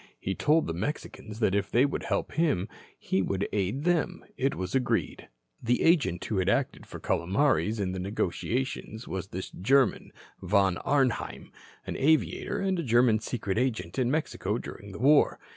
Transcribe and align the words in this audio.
He 0.19 0.33
told 0.33 0.65
the 0.65 0.73
Mexicans 0.73 1.39
that 1.41 1.53
if 1.53 1.69
they 1.69 1.85
would 1.85 2.01
help 2.01 2.31
him, 2.31 2.67
he 2.97 3.21
would 3.21 3.47
aid 3.53 3.83
them. 3.83 4.25
It 4.35 4.55
was 4.55 4.73
agreed. 4.73 5.27
The 5.61 5.83
agent 5.83 6.25
who 6.25 6.37
had 6.37 6.49
acted 6.49 6.87
for 6.87 6.99
Calomares 6.99 7.79
in 7.79 7.91
the 7.91 7.99
negotiations 7.99 9.07
was 9.07 9.27
this 9.27 9.51
German, 9.51 10.11
Von 10.41 10.77
Arnheim, 10.77 11.51
an 11.85 11.97
aviator 11.97 12.59
and 12.61 12.79
a 12.79 12.83
German 12.83 13.19
secret 13.19 13.59
agent 13.59 13.99
in 13.99 14.09
Mexico 14.09 14.57
during 14.57 14.91
the 14.91 14.97
war. 14.97 15.37